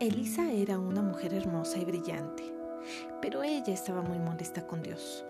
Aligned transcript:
Elisa 0.00 0.50
era 0.50 0.78
una 0.78 1.02
mujer 1.02 1.34
hermosa 1.34 1.78
y 1.78 1.84
brillante, 1.84 2.42
pero 3.20 3.42
ella 3.42 3.74
estaba 3.74 4.00
muy 4.00 4.18
molesta 4.18 4.66
con 4.66 4.82
Dios. 4.82 5.26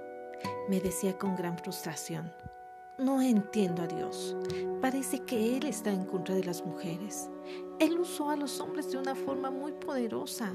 Me 0.68 0.80
decía 0.80 1.18
con 1.18 1.34
gran 1.34 1.58
frustración, 1.58 2.32
no 2.96 3.20
entiendo 3.20 3.82
a 3.82 3.88
Dios. 3.88 4.36
Parece 4.80 5.24
que 5.24 5.56
Él 5.56 5.66
está 5.66 5.90
en 5.90 6.04
contra 6.04 6.36
de 6.36 6.44
las 6.44 6.64
mujeres. 6.64 7.28
Él 7.80 7.98
usó 7.98 8.30
a 8.30 8.36
los 8.36 8.60
hombres 8.60 8.92
de 8.92 8.98
una 8.98 9.16
forma 9.16 9.50
muy 9.50 9.72
poderosa. 9.72 10.52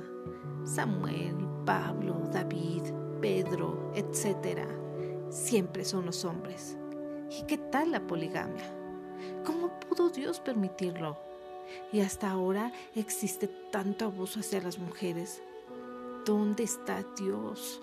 Samuel, 0.63 1.36
Pablo, 1.66 2.29
David, 2.32 2.84
Pedro, 3.20 3.91
etc. 3.95 4.61
Siempre 5.29 5.84
son 5.84 6.05
los 6.05 6.23
hombres. 6.23 6.77
¿Y 7.29 7.43
qué 7.47 7.57
tal 7.57 7.91
la 7.91 8.07
poligamia? 8.07 8.63
¿Cómo 9.43 9.77
pudo 9.82 10.09
Dios 10.09 10.39
permitirlo? 10.39 11.25
Y 11.92 12.01
hasta 12.01 12.29
ahora 12.29 12.71
existe 12.96 13.47
tanto 13.71 14.05
abuso 14.05 14.39
hacia 14.39 14.61
las 14.61 14.79
mujeres. 14.79 15.42
¿Dónde 16.25 16.64
está 16.64 17.05
Dios? 17.18 17.82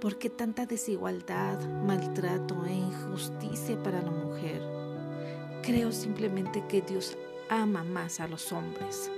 ¿Por 0.00 0.18
qué 0.18 0.30
tanta 0.30 0.66
desigualdad, 0.66 1.60
maltrato 1.84 2.64
e 2.66 2.72
injusticia 2.72 3.82
para 3.82 4.02
la 4.02 4.10
mujer? 4.10 4.62
Creo 5.62 5.92
simplemente 5.92 6.64
que 6.66 6.82
Dios 6.82 7.16
ama 7.48 7.84
más 7.84 8.20
a 8.20 8.26
los 8.26 8.52
hombres. 8.52 9.10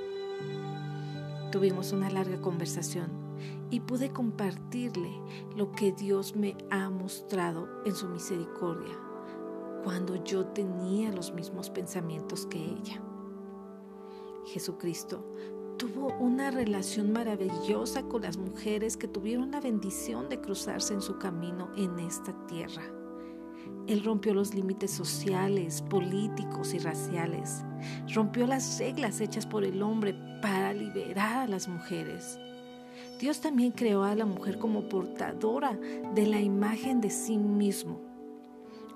Tuvimos 1.50 1.92
una 1.92 2.10
larga 2.10 2.40
conversación 2.40 3.10
y 3.70 3.80
pude 3.80 4.10
compartirle 4.10 5.10
lo 5.56 5.72
que 5.72 5.92
Dios 5.92 6.36
me 6.36 6.56
ha 6.70 6.90
mostrado 6.90 7.68
en 7.84 7.94
su 7.94 8.08
misericordia 8.08 8.94
cuando 9.84 10.22
yo 10.24 10.46
tenía 10.46 11.12
los 11.12 11.32
mismos 11.32 11.70
pensamientos 11.70 12.46
que 12.46 12.58
ella. 12.58 13.00
Jesucristo 14.46 15.24
tuvo 15.76 16.14
una 16.18 16.50
relación 16.50 17.12
maravillosa 17.12 18.02
con 18.04 18.22
las 18.22 18.36
mujeres 18.36 18.96
que 18.96 19.08
tuvieron 19.08 19.50
la 19.50 19.60
bendición 19.60 20.28
de 20.28 20.40
cruzarse 20.40 20.94
en 20.94 21.02
su 21.02 21.18
camino 21.18 21.70
en 21.76 21.98
esta 21.98 22.32
tierra. 22.46 22.82
Él 23.86 24.02
rompió 24.04 24.32
los 24.34 24.54
límites 24.54 24.90
sociales, 24.90 25.82
políticos 25.82 26.72
y 26.74 26.78
raciales. 26.78 27.64
Rompió 28.14 28.46
las 28.46 28.78
reglas 28.78 29.20
hechas 29.20 29.46
por 29.46 29.64
el 29.64 29.82
hombre 29.82 30.14
para 30.40 30.72
liberar 30.72 31.40
a 31.40 31.46
las 31.46 31.68
mujeres. 31.68 32.38
Dios 33.20 33.40
también 33.40 33.72
creó 33.72 34.04
a 34.04 34.14
la 34.14 34.26
mujer 34.26 34.58
como 34.58 34.88
portadora 34.88 35.78
de 36.14 36.26
la 36.26 36.40
imagen 36.40 37.00
de 37.00 37.10
sí 37.10 37.36
mismo. 37.36 38.13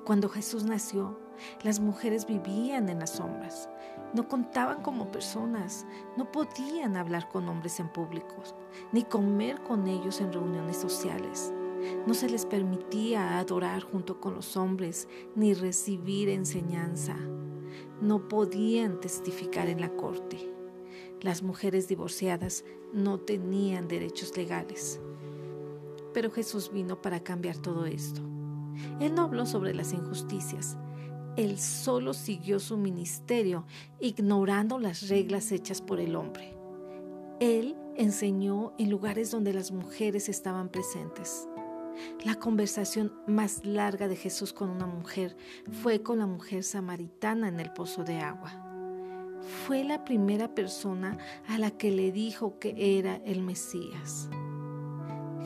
Cuando 0.09 0.31
Jesús 0.31 0.65
nació, 0.65 1.19
las 1.63 1.81
mujeres 1.81 2.25
vivían 2.25 2.89
en 2.89 3.01
las 3.01 3.17
sombras, 3.17 3.69
no 4.15 4.27
contaban 4.27 4.81
como 4.81 5.13
personas, 5.13 5.85
no 6.17 6.33
podían 6.33 6.97
hablar 6.97 7.29
con 7.29 7.47
hombres 7.47 7.79
en 7.79 7.93
públicos, 7.93 8.55
ni 8.91 9.03
comer 9.03 9.61
con 9.65 9.87
ellos 9.87 10.23
en 10.23 10.33
reuniones 10.33 10.79
sociales. 10.79 11.53
No 12.07 12.15
se 12.15 12.31
les 12.31 12.47
permitía 12.47 13.39
adorar 13.39 13.83
junto 13.83 14.19
con 14.19 14.35
los 14.35 14.57
hombres, 14.57 15.09
ni 15.37 15.53
recibir 15.53 16.31
enseñanza. 16.31 17.15
No 18.01 18.29
podían 18.29 19.01
testificar 19.01 19.69
en 19.69 19.83
la 19.83 19.91
corte. 19.91 20.39
Las 21.21 21.43
mujeres 21.43 21.87
divorciadas 21.87 22.65
no 22.95 23.21
tenían 23.21 23.89
derechos 23.89 24.35
legales. 24.39 25.03
Pero 26.15 26.31
Jesús 26.31 26.73
vino 26.73 27.03
para 27.03 27.23
cambiar 27.23 27.59
todo 27.59 27.85
esto. 27.85 28.23
Él 29.01 29.15
no 29.15 29.23
habló 29.23 29.47
sobre 29.47 29.75
las 29.75 29.93
injusticias, 29.93 30.77
él 31.39 31.57
solo 31.61 32.15
siguió 32.15 32.59
su 32.59 32.77
ministerio, 32.77 33.65
ignorando 34.01 34.81
las 34.81 35.09
reglas 35.09 35.53
hechas 35.53 35.81
por 35.81 36.01
el 36.01 36.17
hombre. 36.17 36.59
Él 37.39 37.77
enseñó 37.95 38.73
en 38.77 38.91
lugares 38.91 39.31
donde 39.31 39.53
las 39.53 39.71
mujeres 39.71 40.29
estaban 40.29 40.69
presentes. 40.69 41.47
La 42.25 42.35
conversación 42.35 43.13
más 43.29 43.65
larga 43.65 44.09
de 44.09 44.17
Jesús 44.17 44.53
con 44.53 44.69
una 44.69 44.87
mujer 44.87 45.37
fue 45.81 46.03
con 46.03 46.19
la 46.19 46.27
mujer 46.27 46.65
samaritana 46.65 47.47
en 47.47 47.61
el 47.61 47.73
pozo 47.73 48.03
de 48.03 48.19
agua. 48.19 48.65
Fue 49.65 49.85
la 49.85 50.05
primera 50.05 50.57
persona 50.57 51.19
a 51.47 51.57
la 51.59 51.71
que 51.71 51.93
le 51.93 52.11
dijo 52.11 52.59
que 52.59 52.99
era 52.99 53.21
el 53.25 53.43
Mesías. 53.43 54.29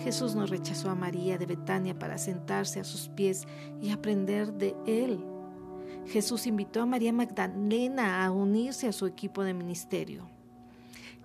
Jesús 0.02 0.34
no 0.34 0.46
rechazó 0.46 0.90
a 0.90 0.96
María 0.96 1.38
de 1.38 1.46
Betania 1.46 1.96
para 1.96 2.18
sentarse 2.18 2.80
a 2.80 2.84
sus 2.84 3.08
pies 3.08 3.46
y 3.80 3.90
aprender 3.90 4.52
de 4.52 4.74
él. 4.86 5.24
Jesús 6.06 6.46
invitó 6.46 6.82
a 6.82 6.86
María 6.86 7.12
Magdalena 7.12 8.24
a 8.24 8.32
unirse 8.32 8.88
a 8.88 8.92
su 8.92 9.06
equipo 9.06 9.44
de 9.44 9.54
ministerio. 9.54 10.28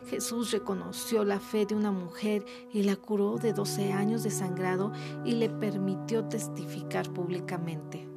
Jesús 0.10 0.52
reconoció 0.52 1.24
la 1.24 1.40
fe 1.40 1.66
de 1.66 1.74
una 1.74 1.92
mujer 1.92 2.46
y 2.72 2.84
la 2.84 2.96
curó 2.96 3.38
de 3.38 3.52
12 3.52 3.92
años 3.94 4.24
de 4.24 4.30
sangrado 4.30 4.92
y 5.26 5.34
le 5.34 5.50
permitió 5.50 6.26
testificar 6.26 7.12
públicamente. 7.12 8.08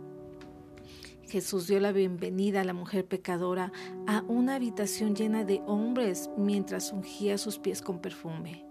Jesús 1.27 1.69
dio 1.69 1.81
la 1.81 1.93
bienvenida 1.93 2.61
a 2.61 2.65
la 2.65 2.75
mujer 2.75 3.07
pecadora 3.07 3.73
a 4.07 4.23
una 4.29 4.57
habitación 4.57 5.15
llena 5.15 5.45
de 5.45 5.63
hombres 5.67 6.29
mientras 6.37 6.93
ungía 6.93 7.39
sus 7.39 7.59
pies 7.59 7.81
con 7.83 8.01
perfume. 8.01 8.70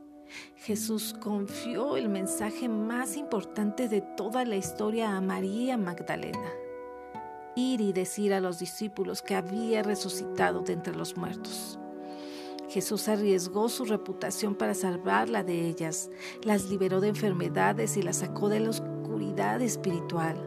Jesús 0.56 1.16
confió 1.20 1.98
el 1.98 2.10
mensaje 2.10 2.70
más 2.70 3.18
importante 3.18 3.88
de 3.88 4.02
toda 4.02 4.46
la 4.46 4.56
historia 4.56 5.16
a 5.16 5.22
María 5.22 5.78
Magdalena 5.78 6.50
ir 7.60 7.82
y 7.82 7.94
decir 7.94 8.34
a 8.34 8.40
los 8.40 8.60
discípulos 8.60 9.22
que 9.22 9.36
había 9.36 9.84
resucitado 9.84 10.62
de 10.62 10.74
entre 10.74 10.96
los 10.96 11.18
muertos. 11.18 11.80
Jesús 12.70 13.08
arriesgó 13.08 13.68
su 13.68 13.86
reputación 13.86 14.56
para 14.56 14.76
salvarla 14.76 15.44
de 15.44 15.68
ellas, 15.68 16.10
las 16.44 16.70
liberó 16.70 17.02
de 17.02 17.10
enfermedades 17.10 17.98
y 17.98 18.04
las 18.04 18.18
sacó 18.18 18.48
de 18.48 18.60
la 18.60 18.70
oscuridad 18.70 19.62
espiritual. 19.62 20.38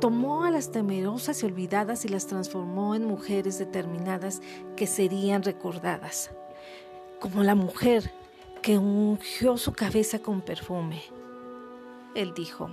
Tomó 0.00 0.44
a 0.44 0.52
las 0.52 0.70
temerosas 0.70 1.42
y 1.42 1.46
olvidadas 1.46 2.04
y 2.04 2.08
las 2.08 2.28
transformó 2.28 2.94
en 2.94 3.04
mujeres 3.04 3.58
determinadas 3.58 4.40
que 4.76 4.86
serían 4.86 5.42
recordadas, 5.42 6.30
como 7.18 7.42
la 7.42 7.56
mujer 7.56 8.12
que 8.66 8.78
ungió 8.78 9.58
su 9.58 9.72
cabeza 9.74 10.18
con 10.18 10.40
perfume. 10.40 11.00
Él 12.16 12.34
dijo, 12.34 12.68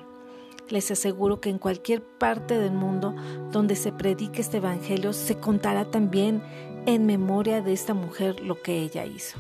les 0.68 0.90
aseguro 0.90 1.40
que 1.40 1.52
en 1.52 1.60
cualquier 1.60 2.02
parte 2.02 2.58
del 2.58 2.72
mundo 2.72 3.14
donde 3.52 3.76
se 3.76 3.92
predique 3.92 4.42
este 4.42 4.58
Evangelio 4.58 5.14
se 5.14 5.38
contará 5.38 5.86
también 5.86 6.42
en 6.88 7.06
memoria 7.06 7.62
de 7.62 7.74
esta 7.74 7.94
mujer 7.94 8.40
lo 8.40 8.60
que 8.60 8.80
ella 8.80 9.06
hizo. 9.06 9.38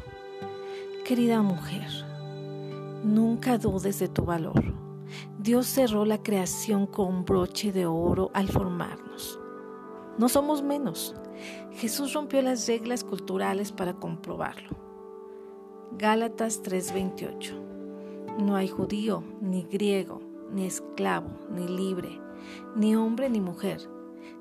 Querida 1.03 1.41
mujer, 1.41 1.87
nunca 3.03 3.57
dudes 3.57 3.97
de 3.97 4.09
tu 4.09 4.23
valor. 4.23 4.75
Dios 5.39 5.65
cerró 5.65 6.05
la 6.05 6.21
creación 6.21 6.85
con 6.85 7.25
broche 7.25 7.71
de 7.71 7.87
oro 7.87 8.29
al 8.35 8.47
formarnos. 8.47 9.39
No 10.19 10.29
somos 10.29 10.61
menos. 10.61 11.15
Jesús 11.71 12.13
rompió 12.13 12.43
las 12.43 12.67
reglas 12.67 13.03
culturales 13.03 13.71
para 13.71 13.95
comprobarlo. 13.95 14.82
Gálatas 15.97 16.61
3:28. 16.63 17.53
No 18.39 18.55
hay 18.55 18.67
judío 18.67 19.23
ni 19.41 19.63
griego 19.63 20.21
ni 20.51 20.65
esclavo, 20.65 21.29
ni 21.49 21.67
libre, 21.67 22.19
ni 22.75 22.95
hombre 22.95 23.29
ni 23.29 23.41
mujer, 23.41 23.81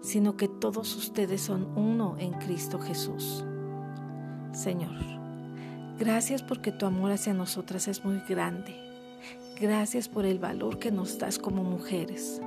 sino 0.01 0.37
que 0.37 0.49
todos 0.49 0.95
ustedes 0.97 1.41
son 1.41 1.77
uno 1.77 2.17
en 2.19 2.33
Cristo 2.33 2.79
Jesús. 2.79 3.45
Señor, 4.53 4.97
gracias 5.99 6.43
porque 6.43 6.73
tu 6.73 6.87
amor 6.87 7.13
hacia 7.13 7.35
nosotras 7.35 7.89
es 7.89 8.05
muy 8.05 8.21
grande. 8.29 8.75
Gracias 9.61 10.09
por 10.09 10.25
el 10.25 10.39
valor 10.39 10.79
que 10.79 10.91
nos 10.91 11.19
das 11.19 11.39
como 11.39 11.63
mujeres. 11.63 12.41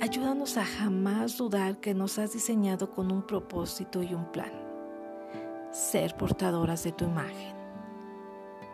Ayúdanos 0.00 0.56
a 0.56 0.64
jamás 0.64 1.36
dudar 1.36 1.78
que 1.78 1.92
nos 1.92 2.18
has 2.18 2.32
diseñado 2.32 2.90
con 2.90 3.10
un 3.10 3.26
propósito 3.26 4.02
y 4.02 4.14
un 4.14 4.30
plan. 4.30 4.52
Ser 5.72 6.16
portadoras 6.16 6.84
de 6.84 6.92
tu 6.92 7.04
imagen. 7.04 7.57